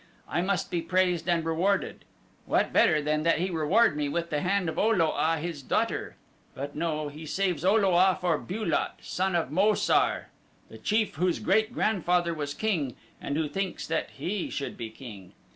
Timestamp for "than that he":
3.03-3.51